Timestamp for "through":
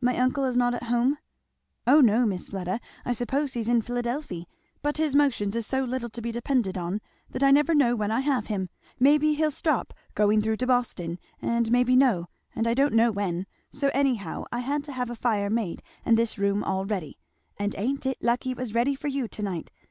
10.40-10.56